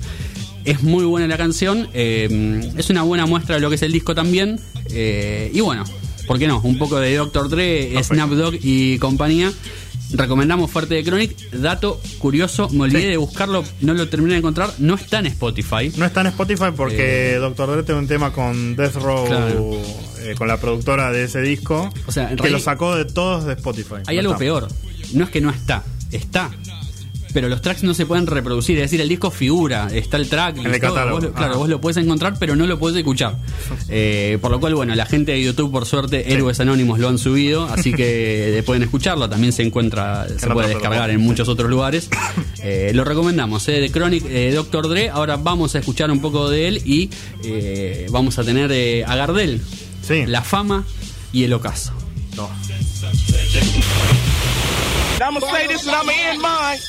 Es 0.65 0.83
muy 0.83 1.05
buena 1.05 1.25
la 1.25 1.37
canción, 1.37 1.87
es 1.93 2.89
una 2.91 3.01
buena 3.01 3.25
muestra 3.25 3.55
de 3.55 3.61
lo 3.61 3.69
que 3.69 3.75
es 3.77 3.81
el 3.81 3.91
disco 3.93 4.13
también, 4.13 4.59
y 4.91 5.59
bueno, 5.61 5.85
¿por 6.29 6.37
qué 6.37 6.47
no? 6.47 6.61
Un 6.61 6.77
poco 6.77 6.99
de 6.99 7.15
Dr. 7.15 7.49
Dre, 7.49 7.89
Perfecto. 7.91 8.13
Snap 8.13 8.29
Dogg 8.29 8.59
y 8.61 8.99
compañía. 8.99 9.51
Recomendamos 10.11 10.69
fuerte 10.69 10.93
de 10.93 11.03
Chronic. 11.03 11.35
Dato 11.51 11.99
curioso, 12.19 12.69
me 12.69 12.81
olvidé 12.83 13.01
Sí. 13.01 13.07
de 13.09 13.17
buscarlo, 13.17 13.63
no 13.81 13.95
lo 13.95 14.07
terminé 14.09 14.33
de 14.33 14.37
encontrar. 14.39 14.71
No 14.77 14.93
está 14.93 15.17
en 15.19 15.25
Spotify. 15.25 15.91
No 15.97 16.05
está 16.05 16.21
en 16.21 16.27
Spotify 16.27 16.65
porque 16.75 17.37
Dr. 17.39 17.71
Dre 17.71 17.83
tiene 17.83 17.99
un 18.01 18.07
tema 18.07 18.31
con 18.31 18.75
Death 18.75 18.95
Row, 18.97 19.25
Eh. 19.25 19.27
Claro. 19.27 19.81
eh, 20.19 20.35
con 20.37 20.47
la 20.47 20.57
productora 20.57 21.11
de 21.11 21.23
ese 21.23 21.41
disco, 21.41 21.89
O 22.05 22.11
sea, 22.11 22.35
que 22.35 22.49
lo 22.51 22.59
sacó 22.59 22.95
de 22.95 23.05
todos 23.05 23.45
de 23.45 23.53
Spotify. 23.53 23.95
Hay 24.05 24.15
No 24.17 24.21
algo 24.21 24.31
está. 24.33 24.39
peor. 24.39 24.67
No 25.13 25.23
es 25.23 25.29
que 25.31 25.41
no 25.41 25.49
está, 25.49 25.83
está. 26.11 26.51
Pero 27.33 27.47
los 27.47 27.61
tracks 27.61 27.83
no 27.83 27.93
se 27.93 28.05
pueden 28.05 28.25
reproducir, 28.25 28.77
es 28.77 28.83
decir, 28.83 29.01
el 29.01 29.07
disco 29.09 29.29
figura, 29.29 29.87
está 29.93 30.17
el 30.17 30.27
track, 30.29 30.57
el 30.57 30.71
listo, 30.71 30.89
vos 31.09 31.25
claro, 31.35 31.57
vos 31.59 31.69
lo 31.69 31.79
puedes 31.79 31.97
encontrar, 31.97 32.35
pero 32.39 32.55
no 32.55 32.65
lo 32.65 32.79
puedes 32.79 32.97
escuchar. 32.97 33.37
Eh, 33.87 34.39
por 34.41 34.49
lo 34.51 34.59
cual, 34.59 34.73
bueno, 34.75 34.95
la 34.95 35.05
gente 35.05 35.33
de 35.33 35.43
YouTube, 35.43 35.71
por 35.71 35.85
suerte, 35.85 36.33
Héroes 36.33 36.59
Anónimos 36.59 36.97
lo 36.99 37.07
han 37.07 37.17
subido, 37.19 37.65
así 37.65 37.93
que 37.93 38.63
pueden 38.65 38.81
escucharlo. 38.83 39.29
También 39.29 39.53
se 39.53 39.61
encuentra, 39.63 40.27
se 40.37 40.47
puede 40.49 40.69
descargar 40.69 41.09
en 41.11 41.21
muchos 41.21 41.47
otros 41.49 41.69
lugares. 41.69 42.09
Eh, 42.61 42.91
lo 42.93 43.05
recomendamos, 43.05 43.65
eh, 43.69 43.79
de 43.79 43.89
Chronic, 43.89 44.25
eh, 44.27 44.51
Dr. 44.53 44.89
Dre. 44.89 45.09
Ahora 45.09 45.37
vamos 45.37 45.75
a 45.75 45.79
escuchar 45.79 46.11
un 46.11 46.19
poco 46.19 46.49
de 46.49 46.67
él 46.67 46.81
y 46.83 47.09
eh, 47.45 48.05
vamos 48.11 48.37
a 48.37 48.43
tener 48.43 48.69
eh, 48.73 49.05
a 49.07 49.15
Gardel, 49.15 49.61
Sí. 50.05 50.25
la 50.25 50.41
fama 50.41 50.83
y 51.31 51.45
el 51.45 51.53
ocaso. 51.53 51.93
No. 52.35 52.49
I'm 55.21 55.33
gonna 55.33 55.51
say 55.51 55.67
this 55.67 55.85
and 55.85 55.95
I'm 55.95 56.05
gonna 56.05 56.17
end 56.17 56.41
mine. 56.41 56.79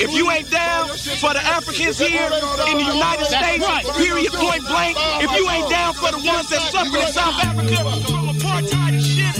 If 0.00 0.12
you 0.12 0.30
ain't 0.30 0.50
down 0.50 0.88
for 0.88 1.34
the 1.34 1.42
Africans 1.44 1.98
here 1.98 2.30
in 2.68 2.78
the 2.78 2.84
United 2.84 3.26
States, 3.26 3.66
period, 3.96 4.32
point 4.32 4.66
blank, 4.66 4.96
if 5.20 5.30
you 5.36 5.50
ain't 5.50 5.68
down 5.70 5.94
for 5.94 6.10
the 6.12 6.18
ones 6.18 6.48
that 6.48 6.62
suffered 6.72 7.00
in 7.00 7.12
South 7.12 7.44
Africa 7.44 7.76
from 8.08 8.28
apartheid 8.32 8.94
and 8.94 9.02
shit, 9.02 9.34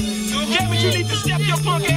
damn 0.58 0.72
it, 0.72 0.80
you 0.82 0.90
need 0.90 1.08
to 1.08 1.16
step 1.16 1.40
your 1.40 1.56
punk 1.58 1.90
ass 1.90 1.95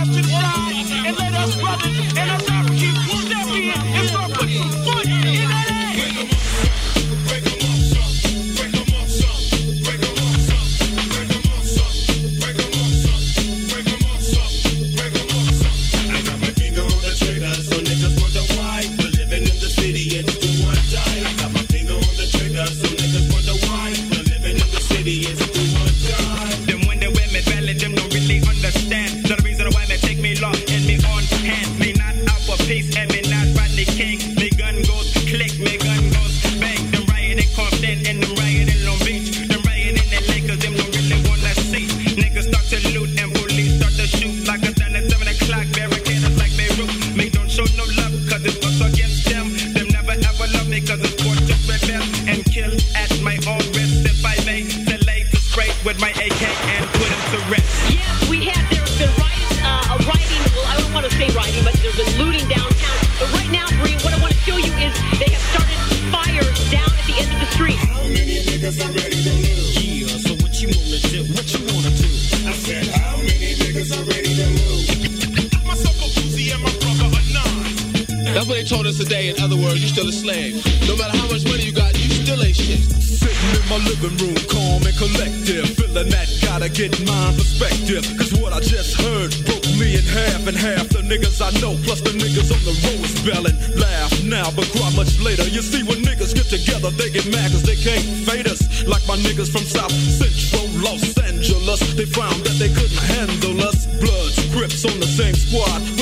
what 78.50 78.58
they 78.58 78.66
told 78.66 78.88
us 78.90 78.98
today. 78.98 79.30
In 79.30 79.38
other 79.40 79.56
words, 79.56 79.78
you 79.78 79.88
still 79.88 80.10
a 80.10 80.12
slave. 80.12 80.58
No 80.90 80.98
matter 80.98 81.14
how 81.14 81.30
much 81.30 81.46
money 81.46 81.70
you 81.70 81.72
got, 81.72 81.94
you 81.94 82.10
still 82.10 82.42
ain't 82.42 82.58
shit. 82.58 82.82
Sitting 82.82 83.54
in 83.54 83.64
my 83.70 83.78
living 83.86 84.18
room, 84.18 84.34
calm 84.50 84.82
and 84.82 84.98
collective. 84.98 85.70
Feeling 85.78 86.10
that 86.10 86.26
gotta 86.42 86.66
get 86.68 86.98
my 87.06 87.30
perspective. 87.38 88.02
Cause 88.18 88.34
what 88.42 88.52
I 88.52 88.60
just 88.66 88.98
heard 88.98 89.30
broke 89.46 89.70
me 89.78 90.02
in 90.02 90.06
half 90.10 90.50
and 90.50 90.58
half. 90.58 90.90
The 90.90 91.06
niggas 91.06 91.38
I 91.46 91.54
know, 91.62 91.78
plus 91.86 92.02
the 92.02 92.10
niggas 92.18 92.50
on 92.50 92.62
the 92.66 92.74
road 92.90 93.06
is 93.06 93.22
belling. 93.22 93.58
Laugh 93.78 94.12
now, 94.26 94.50
but 94.58 94.66
cry 94.74 94.90
much 94.98 95.22
later. 95.22 95.46
You 95.46 95.62
see, 95.62 95.86
when 95.86 96.02
niggas 96.02 96.34
get 96.34 96.50
together, 96.50 96.90
they 96.98 97.14
get 97.14 97.30
mad 97.30 97.54
cause 97.54 97.62
they 97.62 97.78
can't 97.78 98.02
fade 98.26 98.50
us. 98.50 98.66
Like 98.90 99.06
my 99.06 99.18
niggas 99.22 99.54
from 99.54 99.62
South 99.62 99.94
Central 99.94 100.66
Los 100.82 101.06
Angeles. 101.22 101.86
They 101.94 102.10
found 102.10 102.42
that 102.50 102.58
they 102.58 102.74
couldn't 102.74 103.04
handle 103.14 103.62
us. 103.62 103.86
Bloods, 104.02 104.42
Crips 104.50 104.84
on 104.86 105.00
the 105.00 105.06
same 105.06 105.36
squad. 105.36 105.99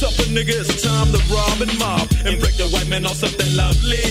Tougher 0.00 0.26
nigga, 0.34 0.58
it's 0.58 0.82
time 0.82 1.12
to 1.14 1.20
rob 1.30 1.60
and 1.62 1.70
mob. 1.78 2.10
And 2.26 2.40
break 2.42 2.56
the 2.58 2.66
white 2.74 2.88
man 2.88 3.06
off 3.06 3.16
something 3.22 3.46
lovely. 3.54 4.02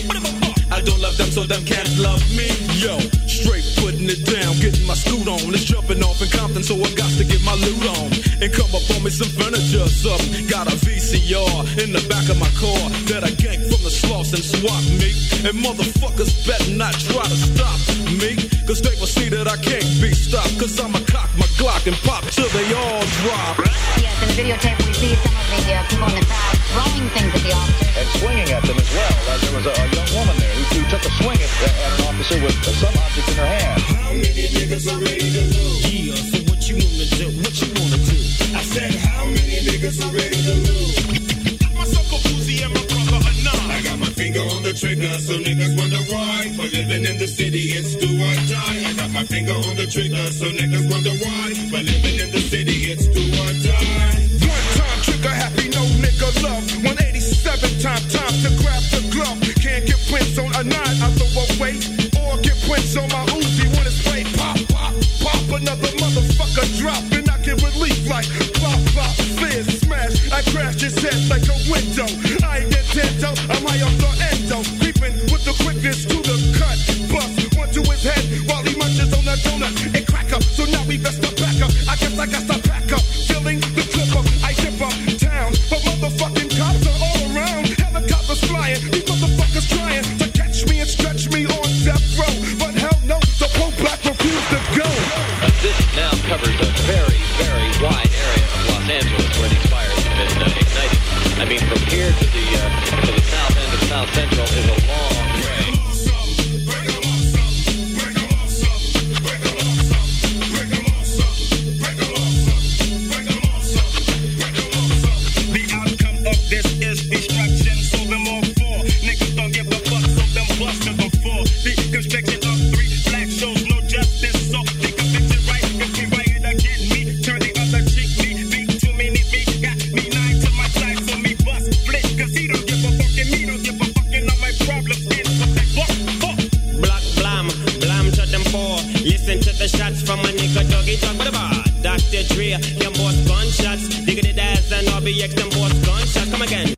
I 0.71 0.81
don't 0.81 0.99
love 1.03 1.17
them, 1.17 1.29
so 1.29 1.43
them 1.43 1.63
can't 1.65 1.89
love 1.99 2.23
me. 2.33 2.49
Yo, 2.79 2.97
straight 3.27 3.67
putting 3.77 4.07
it 4.09 4.23
down, 4.25 4.55
getting 4.63 4.87
my 4.87 4.95
scoot 4.95 5.27
on. 5.27 5.53
It's 5.53 5.67
jumping 5.67 6.01
off 6.01 6.23
in 6.23 6.29
Compton, 6.31 6.63
so 6.63 6.79
I 6.79 6.89
got 6.95 7.11
to 7.19 7.23
get 7.27 7.43
my 7.43 7.53
loot 7.59 7.83
on. 7.99 8.09
And 8.41 8.49
come 8.49 8.71
up 8.71 8.81
on 8.95 9.03
me 9.03 9.11
some 9.11 9.29
furniture, 9.35 9.85
something. 9.85 10.47
Got 10.47 10.71
a 10.71 10.75
VCR 10.81 11.83
in 11.83 11.91
the 11.91 12.01
back 12.07 12.25
of 12.31 12.39
my 12.39 12.49
car 12.57 12.81
that 13.11 13.27
I 13.27 13.31
ganked 13.35 13.69
from 13.69 13.83
the 13.83 13.93
sloths 13.93 14.33
and 14.33 14.41
swap 14.41 14.81
me. 14.97 15.11
And 15.43 15.59
motherfuckers 15.59 16.31
better 16.47 16.71
not 16.73 16.95
try 17.11 17.27
to 17.27 17.37
stop 17.37 17.77
me. 18.17 18.39
Cause 18.65 18.81
they 18.81 18.95
will 18.97 19.11
see 19.11 19.27
that 19.29 19.51
I 19.51 19.59
can't 19.59 19.85
be 19.99 20.15
stopped. 20.15 20.57
Cause 20.57 20.79
I'ma 20.79 21.03
cock 21.11 21.29
my 21.37 21.45
Glock 21.59 21.85
and 21.87 21.95
pop 22.07 22.23
till 22.31 22.49
they 22.49 22.65
all 22.73 23.03
drop. 23.21 23.59
Yes, 24.01 24.15
the 24.19 24.41
videotape 24.41 24.82
with 32.43 32.65
some 32.75 33.02